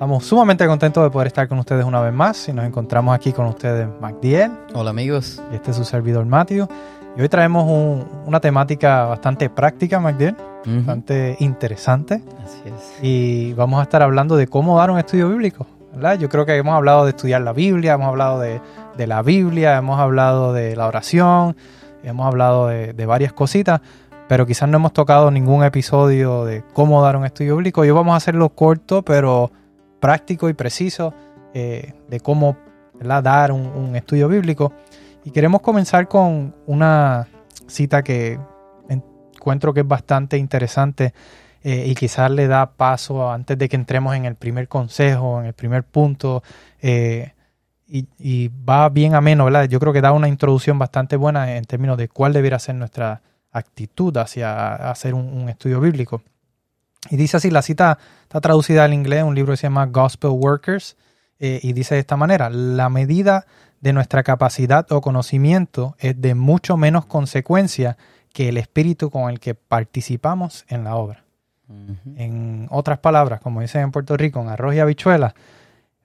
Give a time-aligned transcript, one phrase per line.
[0.00, 3.34] Estamos sumamente contentos de poder estar con ustedes una vez más y nos encontramos aquí
[3.34, 4.50] con ustedes Magdiel.
[4.72, 5.42] Hola amigos.
[5.52, 6.66] Y este es su servidor Matthew.
[7.18, 10.34] Y hoy traemos una temática bastante práctica, Magdiel,
[10.64, 12.22] bastante interesante.
[12.42, 13.04] Así es.
[13.04, 15.66] Y vamos a estar hablando de cómo dar un estudio bíblico.
[15.92, 16.18] ¿verdad?
[16.18, 18.58] Yo creo que hemos hablado de estudiar la Biblia, hemos hablado de,
[19.06, 21.56] la Biblia, hemos hablado de la oración,
[22.02, 23.82] hemos hablado de, de varias cositas,
[24.28, 27.82] pero quizás no hemos tocado ningún episodio de cómo dar un estudio bíblico.
[27.82, 29.52] Hoy vamos a hacerlo corto, pero
[30.00, 31.14] práctico y preciso
[31.54, 32.56] eh, de cómo
[33.00, 34.72] dar un, estudio bíblico.
[35.24, 37.26] Y queremos comenzar con una
[37.66, 38.38] cita que
[38.88, 41.14] encuentro que es bastante interesante
[41.62, 45.46] eh, y quizás le da paso antes de que entremos en el primer consejo, en
[45.46, 46.42] el primer punto.
[46.80, 47.32] Eh,
[47.92, 49.64] y, va bien ameno, ¿verdad?
[49.64, 53.20] Yo creo que da una introducción bastante buena en términos de cuál debiera ser nuestra
[53.50, 56.22] actitud hacia hacer un estudio bíblico.
[57.08, 60.30] Y dice así, la cita está traducida al inglés, un libro que se llama Gospel
[60.30, 60.96] Workers,
[61.38, 63.46] eh, y dice de esta manera, la medida
[63.80, 67.96] de nuestra capacidad o conocimiento es de mucho menos consecuencia
[68.34, 71.24] que el espíritu con el que participamos en la obra.
[72.16, 75.34] En otras palabras, como dicen en Puerto Rico, en arroz y habichuela,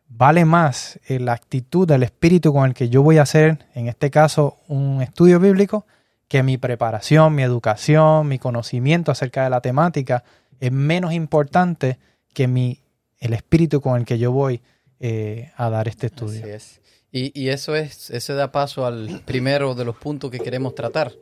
[0.08, 3.88] vale más eh, la actitud del espíritu con el que yo voy a hacer, en
[3.88, 5.86] este caso, un estudio bíblico,
[6.28, 10.24] que mi preparación, mi educación, mi conocimiento acerca de la temática
[10.60, 11.98] es menos importante
[12.34, 12.80] que mi,
[13.20, 14.62] el espíritu con el que yo voy
[15.00, 16.42] eh, a dar este estudio.
[16.42, 16.82] Así es.
[17.18, 21.14] Y, eso es, eso da paso al primero de los puntos que queremos tratar.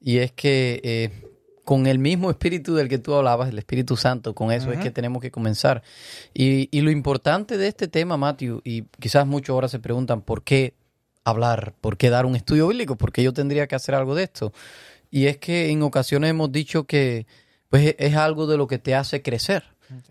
[0.00, 1.10] Y es que eh,
[1.62, 4.90] con el mismo espíritu del que tú hablabas, el Espíritu Santo, con eso es que
[4.90, 5.82] tenemos que comenzar.
[6.32, 10.42] Y, y, lo importante de este tema, Matthew, y quizás muchos ahora se preguntan por
[10.42, 10.72] qué
[11.22, 14.22] hablar, por qué dar un estudio bíblico, por qué yo tendría que hacer algo de
[14.22, 14.54] esto.
[15.10, 17.26] Y es que en ocasiones hemos dicho que
[17.68, 19.64] pues es algo de lo que te hace crecer.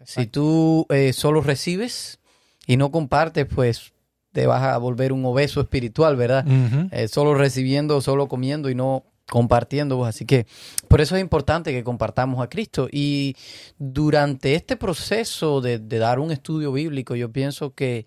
[0.06, 2.20] Si tú eh, solo recibes
[2.66, 3.94] y no compartes, pues
[4.32, 6.46] te vas a volver un obeso espiritual, ¿verdad?
[6.92, 9.98] Eh, solo recibiendo, solo comiendo y no compartiendo.
[9.98, 10.46] Pues, así que
[10.88, 12.88] por eso es importante que compartamos a Cristo.
[12.92, 13.36] Y
[13.78, 18.06] durante este proceso de, dar un estudio bíblico, yo pienso que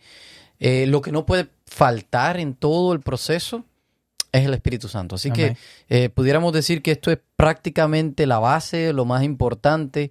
[0.58, 3.64] eh, lo que no puede faltar en todo el proceso
[4.32, 5.16] es el Espíritu Santo.
[5.16, 5.56] Así que
[5.88, 10.10] eh, pudiéramos decir que esto es prácticamente la base, lo más importante.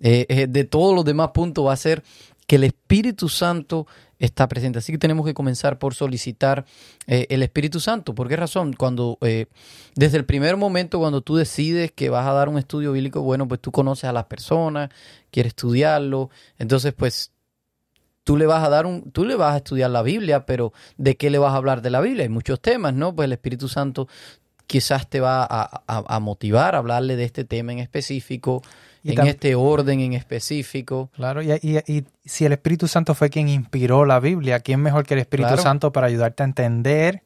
[0.00, 2.02] Eh, eh, de todos los demás puntos va a ser
[2.46, 3.86] que el Espíritu Santo
[4.18, 4.78] está presente.
[4.78, 6.64] Así que tenemos que comenzar por solicitar
[7.06, 8.14] el Espíritu Santo.
[8.14, 8.74] ¿Por qué razón?
[8.74, 13.22] Cuando desde el primer momento, cuando tú decides que vas a dar un estudio bíblico,
[13.22, 14.90] bueno, pues tú conoces a las personas,
[15.30, 17.33] quieres estudiarlo, entonces pues
[18.24, 21.16] tú le vas a dar un, tú le vas a estudiar la Biblia, pero ¿de
[21.16, 22.24] qué le vas a hablar de la Biblia?
[22.24, 23.14] Hay muchos temas, ¿no?
[23.14, 24.08] Pues el Espíritu Santo
[24.66, 28.62] quizás te va a, motivar a hablarle de este tema en específico,
[29.04, 31.10] en este orden en específico.
[31.14, 35.14] Claro, y, y, si el Espíritu Santo fue quien inspiró la Biblia, ¿quién mejor que
[35.14, 37.22] el Espíritu Santo para ayudarte a entender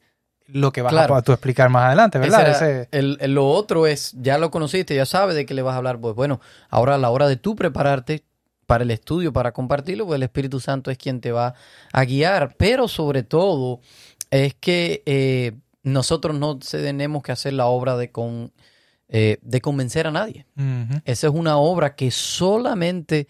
[0.49, 2.89] lo que vas a poder explicar más adelante, ¿verdad?
[2.91, 6.01] el, lo otro es, ya lo conociste, ya sabes de qué le vas a hablar.
[6.01, 8.25] Pues bueno, ahora a la hora de tú prepararte,
[8.69, 11.55] para el estudio, para compartirlo, pues el Espíritu Santo es quien te va
[11.91, 12.55] a guiar.
[12.59, 13.81] Pero sobre todo
[14.31, 15.53] es que eh,
[15.83, 18.53] nosotros no tenemos que hacer la obra de, con,
[19.09, 20.45] eh, de convencer a nadie.
[21.07, 23.27] Esa es una obra que solamente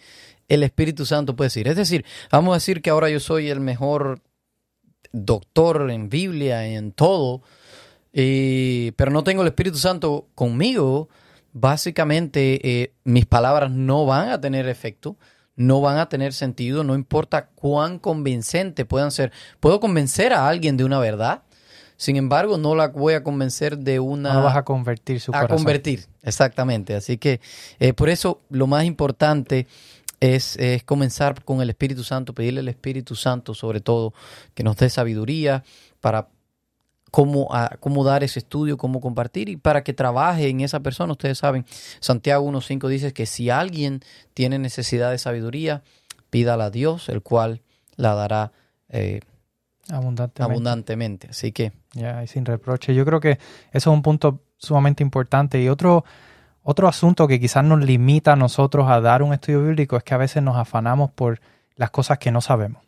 [0.48, 1.68] el Espíritu Santo puede decir.
[1.68, 4.20] Es decir, vamos a decir que ahora yo soy el mejor
[5.12, 7.42] doctor en Biblia, en todo,
[8.10, 11.08] pero no tengo el Espíritu Santo conmigo
[11.52, 15.16] básicamente eh, mis palabras no van a tener efecto,
[15.56, 19.32] no van a tener sentido, no importa cuán convincente puedan ser.
[19.60, 21.42] Puedo convencer a alguien de una verdad,
[21.98, 24.32] sin embargo, no la voy a convencer de una...
[24.32, 26.94] No vas a convertir su a convertir, exactamente.
[26.94, 27.40] Así que
[27.80, 29.66] eh, por eso lo más importante
[30.20, 34.14] es, es, comenzar con el Espíritu Santo, pedirle al Espíritu Santo sobre todo
[34.54, 35.64] que nos dé sabiduría
[36.00, 36.28] para
[37.10, 37.48] cómo,
[37.80, 41.12] cómo dar ese estudio, cómo compartir y para que trabaje en esa persona.
[41.12, 41.64] Ustedes saben,
[42.00, 44.00] Santiago 1.5 dice que si alguien
[44.34, 45.82] tiene necesidad de sabiduría,
[46.30, 47.62] pídala a Dios, el cual
[47.96, 48.52] la dará
[48.88, 49.20] eh,
[49.88, 51.28] abundantemente.
[51.30, 51.72] Así que...
[51.94, 52.94] Ya, y sin reproche.
[52.94, 53.32] Yo creo que
[53.72, 55.60] eso es un punto sumamente importante.
[55.62, 56.04] Y otro,
[56.62, 60.14] otro asunto que quizás nos limita a nosotros a dar un estudio bíblico es que
[60.14, 61.40] a veces nos afanamos por
[61.76, 62.82] las cosas que no sabemos.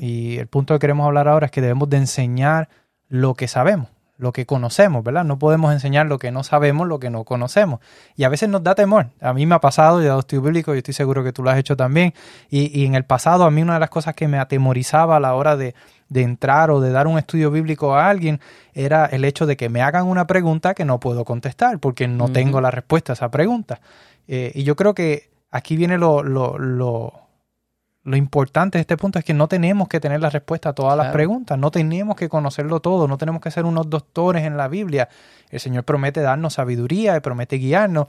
[0.00, 2.68] Y el punto que queremos hablar ahora es que debemos de enseñar
[3.12, 3.88] lo que sabemos.
[4.18, 5.24] lo que conocemos, ¿verdad?
[5.24, 7.80] No podemos enseñar lo que no sabemos, lo que no conocemos.
[8.14, 9.08] Y a veces nos da temor.
[9.20, 11.42] A mí me ha pasado, yo he dado estudio bíblico, y estoy seguro que tú
[11.42, 12.14] lo has hecho también.
[12.48, 15.20] Y, y, en el pasado, a mí una de las cosas que me atemorizaba a
[15.20, 15.74] la hora de,
[16.08, 18.38] de entrar o de dar un estudio bíblico a alguien
[18.74, 22.30] era el hecho de que me hagan una pregunta que no puedo contestar porque no
[22.30, 23.80] tengo la respuesta a esa pregunta.
[24.28, 27.22] Eh, y yo creo que aquí viene lo, lo, lo,
[28.04, 30.96] lo, importante de este punto, es que no tenemos que tener la respuesta a todas
[30.96, 34.68] las preguntas, no tenemos que conocerlo todo, no tenemos que ser unos doctores en la
[34.68, 35.08] Biblia.
[35.50, 38.06] El Señor promete darnos sabiduría, y promete guiarnos,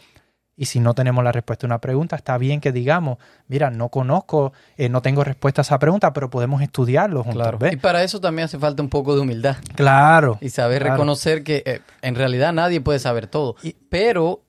[0.56, 3.18] y si no tenemos la respuesta a una pregunta, está bien que digamos,
[3.48, 7.56] mira, no conozco, eh, no tengo respuesta a esa pregunta, pero podemos estudiarlo juntos.
[7.58, 7.74] Claro.
[7.74, 9.58] Y para eso también hace falta un poco de humildad.
[9.76, 10.38] Claro.
[10.42, 13.56] Y saber reconocer que eh, en realidad nadie puede saber todo.
[13.90, 14.42] pero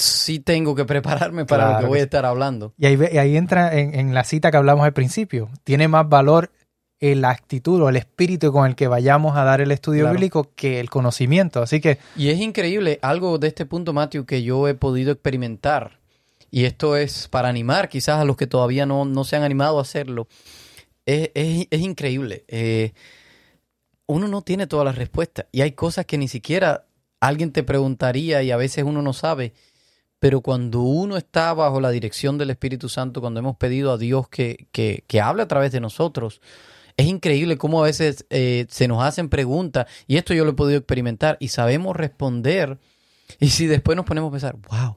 [0.00, 2.72] sí tengo que prepararme para lo que voy a estar hablando.
[2.78, 5.48] Y ahí, ahí entra en, en, la cita que hablamos al principio.
[5.64, 6.50] Tiene más valor
[7.00, 10.80] la actitud o el espíritu con el que vayamos a dar el estudio bíblico que
[10.80, 11.62] el conocimiento.
[11.62, 11.98] Así que.
[12.14, 15.98] Y es increíble, algo de este punto, Matthew, que yo he podido experimentar.
[16.50, 19.78] Y esto es para animar quizás a los que todavía no, no se han animado
[19.78, 20.28] a hacerlo.
[21.06, 22.44] Es, es, increíble.
[22.48, 22.92] Eh,
[24.06, 25.46] uno no tiene todas las respuestas.
[25.52, 26.86] Y hay cosas que ni siquiera
[27.20, 29.54] alguien te preguntaría y a veces uno no sabe.
[30.20, 34.28] Pero cuando uno está bajo la dirección del Espíritu Santo, cuando hemos pedido a Dios
[34.28, 36.40] que, que, que hable a través de nosotros,
[37.00, 40.54] es increíble cómo a veces eh, se nos hacen preguntas, y esto yo lo he
[40.54, 42.78] podido experimentar, y sabemos responder,
[43.38, 44.96] y si después nos ponemos a pensar, wow,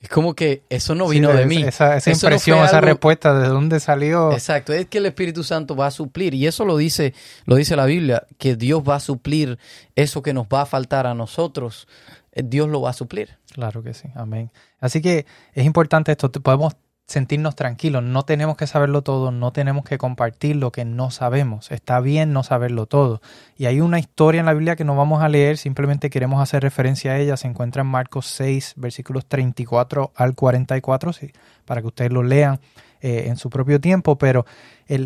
[0.00, 1.62] es como que eso no vino de, mí.
[1.62, 4.32] Esa, impresión, esa respuesta, ¿de dónde salió?
[4.32, 7.76] Exacto, es que el Espíritu Santo va a suplir, y eso lo dice, lo dice
[7.76, 9.58] la Biblia, que Dios va a suplir
[9.96, 11.88] eso que nos va a faltar a nosotros,
[12.32, 13.38] eh, Dios lo va a suplir.
[13.52, 14.50] Claro que sí, amén.
[14.80, 16.74] Así que es importante esto, podemos
[17.06, 18.02] sentirnos tranquilos.
[18.02, 21.70] No tenemos que saberlo todo, no tenemos que compartir lo que no sabemos.
[21.70, 23.20] Está bien no saberlo todo.
[23.58, 26.62] Y hay una historia en la Biblia que no vamos a leer, simplemente queremos hacer
[26.62, 27.36] referencia a ella.
[27.36, 31.30] Se encuentra en Marcos 6, versículos 34 al 44, sí,
[31.66, 32.58] para que ustedes lo lean
[33.02, 34.16] eh, en su propio tiempo.
[34.16, 34.46] Pero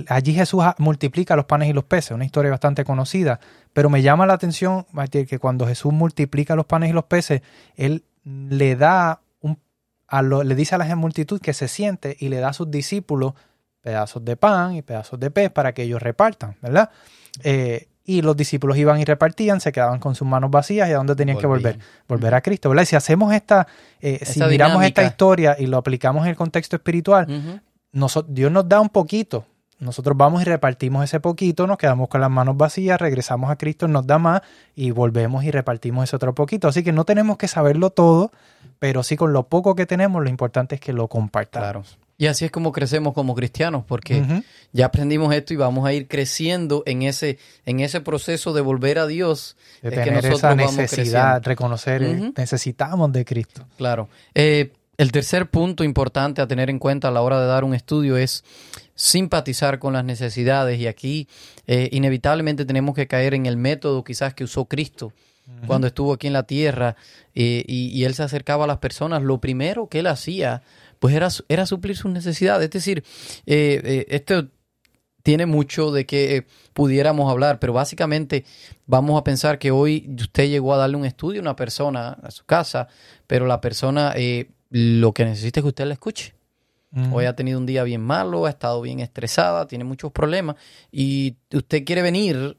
[0.08, 3.40] allí Jesús multiplica los panes y los peces, una historia bastante conocida.
[3.72, 7.42] Pero me llama la atención que cuando Jesús multiplica los panes y los peces,
[7.74, 9.20] Él le da
[10.10, 13.34] le dice a la multitud que se siente y le da a sus discípulos
[13.80, 16.90] pedazos de pan y pedazos de pez para que ellos repartan, ¿verdad?
[17.42, 20.96] Eh, y los discípulos iban y repartían, se quedaban con sus manos vacías y a
[20.96, 22.84] dónde tenían que volver, volver a Cristo, ¿verdad?
[22.84, 23.66] Y si hacemos esta,
[24.00, 27.60] eh, si miramos esta historia y lo aplicamos en el contexto espiritual,
[28.28, 29.44] Dios nos da un poquito,
[29.78, 33.88] nosotros vamos y repartimos ese poquito, nos quedamos con las manos vacías, regresamos a Cristo,
[33.88, 34.42] nos da más
[34.74, 36.68] y volvemos y repartimos ese otro poquito.
[36.68, 38.32] Así que no tenemos que saberlo todo,
[38.78, 41.98] pero sí con lo poco que tenemos, lo importante es que lo compartamos.
[42.18, 44.42] Y así es como crecemos como cristianos, porque
[44.72, 48.98] ya aprendimos esto y vamos a ir creciendo en ese, en ese proceso de volver
[48.98, 49.56] a Dios.
[49.82, 53.66] De tener esa necesidad, reconocer, eh, necesitamos de Cristo.
[53.76, 54.08] Claro.
[54.34, 57.74] Eh, el tercer punto importante a tener en cuenta a la hora de dar un
[57.74, 58.44] estudio es
[58.94, 60.80] simpatizar con las necesidades.
[60.80, 61.28] Y aquí
[61.66, 65.12] eh, inevitablemente tenemos que caer en el método quizás que usó Cristo
[65.68, 66.96] cuando estuvo aquí en la tierra
[67.32, 70.62] eh, y, él se acercaba a las personas, lo primero que él hacía
[70.98, 72.64] pues era, era suplir sus necesidades.
[72.64, 73.04] Es decir,
[73.46, 74.48] eh, esto
[75.22, 78.44] tiene mucho de que pudiéramos hablar, pero básicamente
[78.86, 82.32] vamos a pensar que hoy usted llegó a darle un estudio a una persona a
[82.32, 82.88] su casa,
[83.28, 84.14] pero la persona
[84.70, 86.34] lo que necesita es que usted la escuche.
[87.12, 90.56] Hoy ha tenido un día bien malo, ha estado bien estresada, tiene muchos problemas
[90.90, 92.58] y usted quiere venir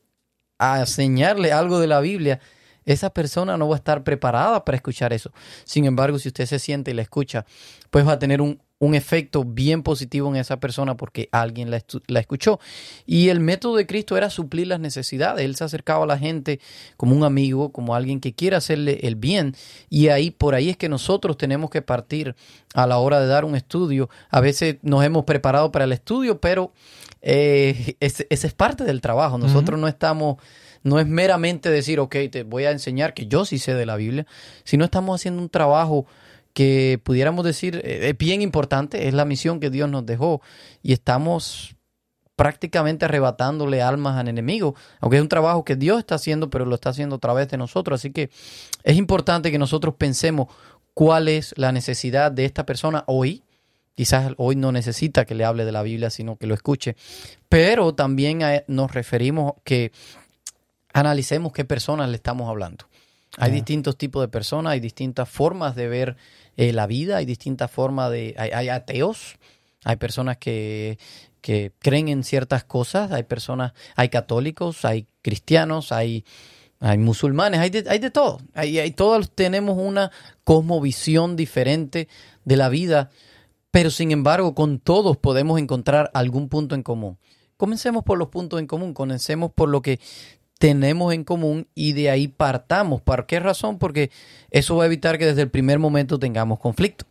[0.59, 2.39] a enseñarle algo de la Biblia,
[2.85, 5.31] esa persona no va a estar preparada para escuchar eso.
[5.65, 7.45] Sin embargo, si usted se siente y la escucha,
[7.89, 11.83] pues va a tener un, un efecto bien positivo en esa persona porque alguien la,
[12.07, 12.59] la, escuchó.
[13.05, 15.43] Y el método de Cristo era suplir las necesidades.
[15.45, 16.59] Él se acercaba a la gente
[16.95, 19.55] como un amigo, como alguien que quiere hacerle el bien.
[19.89, 22.35] Y ahí, por ahí es que nosotros tenemos que partir
[22.75, 24.09] a la hora de dar un estudio.
[24.29, 26.71] A veces nos hemos preparado para el estudio, pero
[27.21, 29.39] eh, ese, es parte del trabajo.
[29.39, 30.37] Nosotros no estamos
[30.83, 33.97] no es meramente decir, ok, te voy a enseñar que yo sí sé de la
[33.97, 34.25] Biblia,
[34.63, 36.05] sino estamos haciendo un trabajo
[36.57, 40.41] que pudiéramos decir eh, es bien importante, es la misión que Dios nos dejó
[40.81, 41.75] y estamos
[42.35, 46.73] prácticamente arrebatándole almas al enemigo, aunque es un trabajo que Dios está haciendo, pero lo
[46.73, 48.01] está haciendo a través de nosotros.
[48.01, 48.31] Así que
[48.83, 50.47] es importante que nosotros pensemos
[50.95, 53.43] cuál es la necesidad de esta persona hoy.
[53.93, 56.95] Quizás hoy no necesita que le hable de la Biblia, sino que lo escuche.
[57.49, 59.91] Pero también nos referimos que
[60.91, 62.85] analicemos qué personas le estamos hablando.
[63.37, 66.17] Hay distintos tipos de personas, hay distintas formas de ver
[66.55, 68.35] eh, la vida, hay distintas formas de...
[68.37, 69.35] Hay, ateos,
[69.83, 70.97] hay personas que,
[71.41, 76.25] que, creen en ciertas cosas, hay personas, hay católicos, hay cristianos, hay
[76.79, 78.39] hay musulmanes, hay de, hay de todo.
[78.53, 80.11] Hay, hay, todos tenemos una
[80.43, 82.07] cosmovisión diferente
[82.45, 83.09] de la vida,
[83.71, 87.17] pero sin embargo con todos podemos encontrar algún punto en común.
[87.57, 89.99] Comencemos por los puntos en común, comencemos por lo que
[90.57, 93.01] tenemos en común y de ahí partamos.
[93.01, 93.77] ¿Por qué razón?
[93.77, 94.11] Porque
[94.51, 97.05] eso va a evitar que desde el primer momento tengamos conflicto.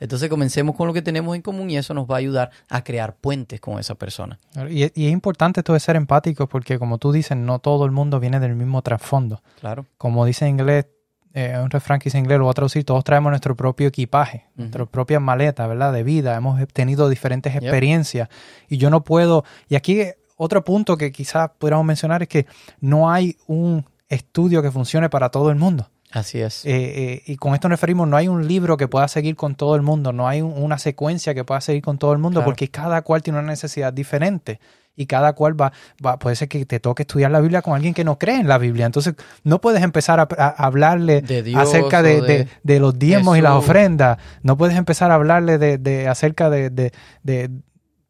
[0.00, 2.82] Entonces comencemos con lo que tenemos en común y eso nos va a ayudar a
[2.82, 4.38] crear puentes con esa persona.
[4.68, 8.20] Y, es importante esto de ser empáticos porque como tú dices, no todo el mundo
[8.20, 9.40] viene del mismo trasfondo.
[9.60, 9.86] Claro.
[9.98, 10.86] Como dice en inglés,
[11.32, 13.88] eh, un refrán que dice en inglés, lo voy a traducir, todos traemos nuestro propio
[13.88, 15.92] equipaje, nuestra propia maleta, ¿verdad?
[15.92, 18.28] De vida, hemos tenido diferentes experiencias
[18.68, 20.02] y yo no puedo, y aquí
[20.42, 22.46] otro punto que quizás pudiéramos mencionar es que
[22.80, 25.88] no hay un estudio que funcione para todo el mundo.
[26.10, 26.66] Así es.
[26.66, 29.54] Eh, eh, y con esto nos referimos, no hay un libro que pueda seguir con
[29.54, 32.68] todo el mundo, no hay una secuencia que pueda seguir con todo el mundo, porque
[32.68, 34.60] cada cual tiene una necesidad diferente
[34.94, 35.72] y cada cual va,
[36.04, 38.48] va, puede ser que te toque estudiar la Biblia con alguien que no cree en
[38.48, 38.84] la Biblia.
[38.84, 41.24] Entonces, no puedes empezar a, hablarle
[41.56, 46.50] acerca de, de, los diezmos y las ofrendas, no puedes empezar a hablarle de, acerca
[46.50, 46.92] de,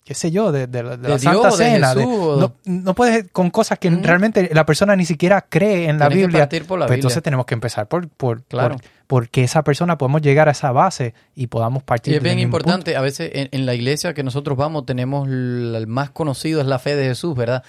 [0.04, 1.94] qué sé yo, de, la Santa Cena.
[1.94, 6.48] no, no, puedes con cosas que realmente la persona ni siquiera cree en la Biblia.
[6.48, 8.76] Pues entonces tenemos que empezar por, por, claro.
[9.06, 12.14] porque esa persona podemos llegar a esa base y podamos partir.
[12.14, 16.10] Y es bien importante, a veces en, la iglesia que nosotros vamos tenemos el más
[16.10, 17.62] conocido es la fe de Jesús, ¿verdad?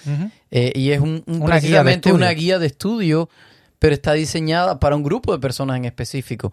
[0.50, 3.28] Eh, y es un, una precisamente guía una guía de estudio,
[3.78, 6.52] pero está diseñada para un grupo de personas en específico.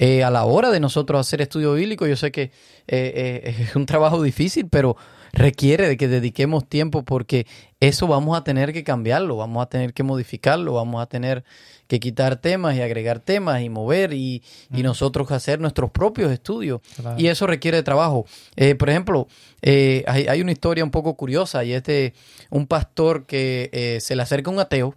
[0.00, 2.52] Eh, a la hora de nosotros hacer estudio bíblico, yo sé que
[2.86, 4.96] eh, es un trabajo difícil, pero
[5.38, 7.46] requiere de que dediquemos tiempo porque
[7.80, 11.44] eso vamos a tener que cambiarlo, vamos a tener que modificarlo, vamos a tener
[11.86, 16.80] que quitar temas y agregar temas y mover y, nosotros hacer nuestros propios estudios.
[17.16, 18.26] Y eso requiere de trabajo.
[18.56, 19.28] Eh, por ejemplo,
[19.62, 22.14] eh, hay, una historia un poco curiosa y es de
[22.50, 24.94] un pastor que eh, se le acerca un ateo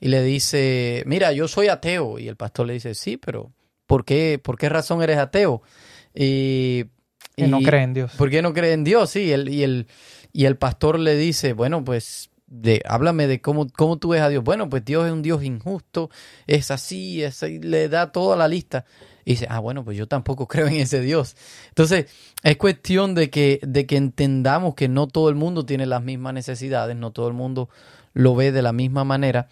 [0.00, 2.18] y le dice, mira, yo soy ateo.
[2.18, 3.50] Y el pastor le dice, sí, pero
[3.86, 5.62] ¿por qué, por qué razón eres ateo?
[6.14, 6.86] Y
[7.36, 8.12] que no cree en Dios.
[8.16, 9.10] ¿Por qué no cree en Dios?
[9.10, 9.86] Sí, el, y, el,
[10.32, 14.28] y el pastor le dice, bueno, pues de, háblame de cómo, cómo tú ves a
[14.28, 14.44] Dios.
[14.44, 16.10] Bueno, pues Dios es un Dios injusto,
[16.46, 18.84] es así, es así, le da toda la lista.
[19.24, 21.36] Y dice, ah, bueno, pues yo tampoco creo en ese Dios.
[21.68, 22.06] Entonces,
[22.42, 26.34] es cuestión de que, de que entendamos que no todo el mundo tiene las mismas
[26.34, 27.70] necesidades, no todo el mundo
[28.12, 29.48] lo ve de la misma manera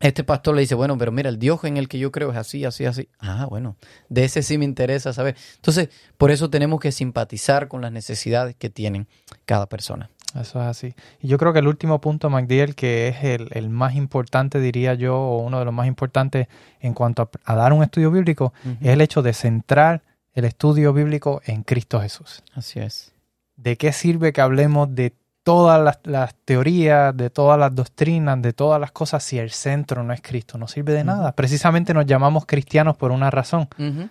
[0.00, 2.36] este pastor le dice, bueno, pero mira, el Dios en el que yo creo es
[2.36, 3.08] así, así, así.
[3.18, 3.76] Ah, bueno,
[4.08, 5.36] de ese sí me interesa saber.
[5.56, 9.06] Entonces, por eso tenemos que simpatizar con las necesidades que tienen
[9.44, 10.10] cada persona.
[10.34, 10.94] Eso es así.
[11.20, 15.16] Y yo creo que el último punto, MacDiel, que es el, más importante, diría yo,
[15.16, 16.48] o uno de los más importantes
[16.80, 20.02] en cuanto a, dar un estudio bíblico, es el hecho de centrar
[20.32, 22.42] el estudio bíblico en Cristo Jesús.
[22.54, 23.12] Así es.
[23.56, 25.12] ¿De qué sirve que hablemos de
[25.50, 30.12] todas las, teorías, de todas las doctrinas, de todas las cosas, si el centro no
[30.12, 31.32] es Cristo, no sirve de nada.
[31.32, 33.68] Precisamente nos llamamos cristianos por una razón,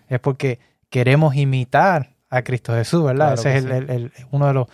[0.09, 3.35] es porque queremos imitar a Cristo Jesús, ¿verdad?
[3.35, 4.67] Ese es el, uno de los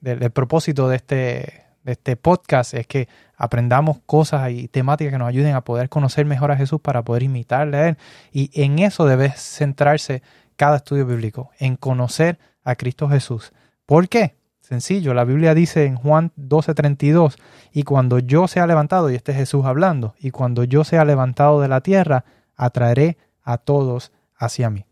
[0.00, 5.28] del, propósito de este, de este podcast, es que aprendamos cosas y temáticas que nos
[5.28, 7.96] ayuden a poder conocer mejor a Jesús para poder imitarle a Él.
[8.30, 10.22] Y en eso debe centrarse
[10.54, 13.52] cada estudio bíblico, en conocer a Cristo Jesús.
[13.86, 14.36] ¿Por qué?
[14.62, 17.36] Sencillo, la Biblia dice en Juan 12:32,
[17.72, 21.60] y cuando yo sea levantado, y este es Jesús hablando, y cuando yo sea levantado
[21.60, 24.86] de la tierra, atraeré a todos hacia mí.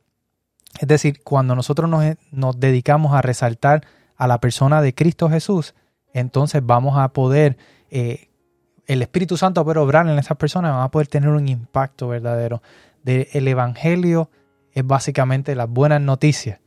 [0.80, 3.86] Es decir, cuando nosotros nos, dedicamos a resaltar
[4.16, 5.74] a la persona de Cristo Jesús,
[6.12, 7.56] entonces vamos a poder,
[7.90, 8.28] eh,
[8.86, 11.48] el Espíritu Santo va a poder obrar en esas personas, vamos a poder tener un
[11.48, 12.60] impacto verdadero.
[13.04, 14.30] el Evangelio
[14.72, 16.58] es básicamente las buenas noticias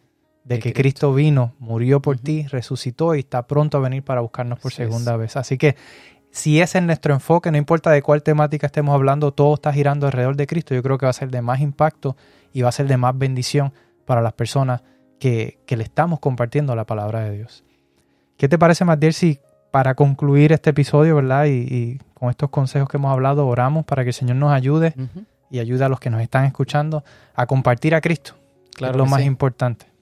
[0.43, 1.13] de que Cristo.
[1.13, 5.38] vino, murió por ti, resucitó y está pronto a venir para buscarnos por segunda vez.
[5.38, 5.75] Así que
[6.31, 10.07] si ese es nuestro enfoque, no importa de cuál temática estemos hablando, todo está girando
[10.07, 10.73] alrededor de Cristo.
[10.73, 12.17] Yo creo que va a ser de más impacto
[12.51, 13.71] y va a ser de más bendición
[14.05, 14.81] para las personas
[15.19, 17.63] que, le estamos compartiendo la palabra de Dios.
[18.35, 19.39] ¿Qué te parece, Matiel, si
[19.71, 21.45] para concluir este episodio, ¿verdad?
[21.45, 24.95] Y, con estos consejos que hemos hablado, oramos para que el Señor nos ayude
[25.50, 27.03] y ayude a los que nos están escuchando
[27.35, 28.33] a compartir a Cristo.
[28.73, 29.92] Claro es lo más importante.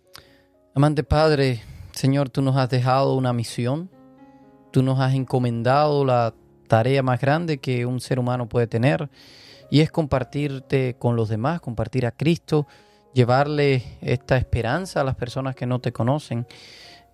[0.74, 1.62] Amante Padre,
[1.92, 3.92] Señor, tú nos has dejado una misión,
[4.72, 6.34] tú nos has encomendado la
[6.70, 9.10] tarea más grande que un ser humano puede tener
[9.70, 12.68] y es compartirte con los demás, compartir a Cristo,
[13.14, 16.48] llevarle esta esperanza a las personas que no te conocen.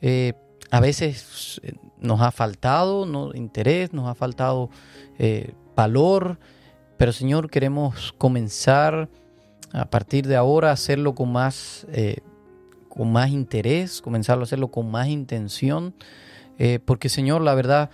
[0.02, 0.34] Eh,
[0.70, 3.34] a veces eh, nos ha faltado ¿no?
[3.34, 4.70] interés, nos ha faltado
[5.18, 6.38] eh, valor,
[6.98, 9.10] pero Señor, queremos comenzar
[9.74, 11.88] a partir de ahora a hacerlo con más
[12.98, 15.94] con más interés, comenzarlo a hacerlo con más intención,
[16.58, 17.92] eh, porque Señor, la verdad,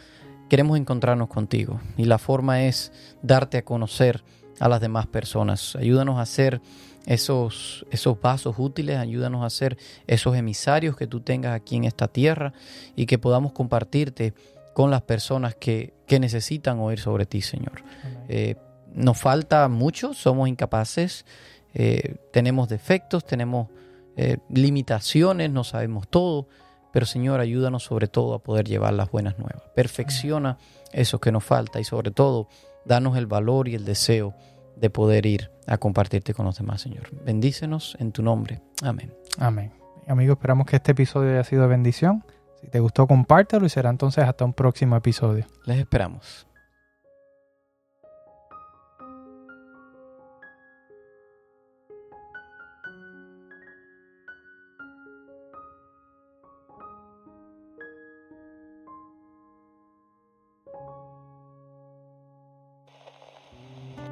[0.49, 4.23] queremos encontrarnos contigo y la forma es darte a conocer
[4.61, 5.75] a las demás personas.
[5.75, 6.61] Ayúdanos a hacer
[7.05, 12.07] esos, esos vasos útiles, ayúdanos a hacer esos emisarios que tú tengas aquí en esta
[12.07, 12.53] tierra
[12.95, 14.33] y que podamos compartirte
[14.73, 17.83] con las personas que, que necesitan oír sobre ti, Señor.
[18.29, 18.55] Eh,
[18.93, 21.25] nos falta mucho, somos incapaces,
[21.73, 23.67] eh, tenemos defectos, tenemos
[24.15, 26.47] eh, limitaciones, no sabemos todo,
[26.91, 29.63] pero Señor, ayúdanos sobre todo a poder llevar las buenas nuevas.
[29.75, 30.57] Perfecciona
[30.91, 32.47] eso que nos falta y sobre todo,
[32.85, 34.35] danos el valor y el deseo
[34.75, 37.09] de poder ir a compartirte con los demás, Señor.
[37.23, 38.61] Bendícenos en tu nombre.
[38.83, 39.13] Amén.
[39.39, 39.71] Amén.
[40.07, 42.23] Amigos, esperamos que este episodio haya sido de bendición.
[42.61, 45.45] Si te gustó, compártelo y será entonces hasta un próximo episodio.
[45.65, 46.47] Les esperamos.